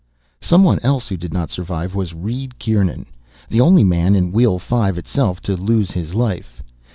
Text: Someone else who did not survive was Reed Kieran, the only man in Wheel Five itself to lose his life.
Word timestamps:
Someone 0.41 0.79
else 0.81 1.09
who 1.09 1.15
did 1.15 1.31
not 1.31 1.51
survive 1.51 1.93
was 1.93 2.11
Reed 2.11 2.57
Kieran, 2.57 3.05
the 3.49 3.61
only 3.61 3.83
man 3.83 4.15
in 4.15 4.31
Wheel 4.31 4.57
Five 4.57 4.97
itself 4.97 5.41
to 5.41 5.55
lose 5.55 5.91
his 5.91 6.15
life. 6.15 6.63